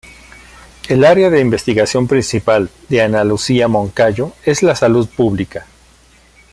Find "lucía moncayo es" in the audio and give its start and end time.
3.23-4.63